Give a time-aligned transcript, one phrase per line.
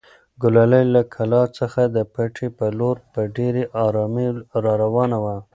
[0.41, 4.27] ګلالۍ له کلا څخه د پټي په لور په ډېرې ارامۍ
[4.65, 5.35] راروانه وه.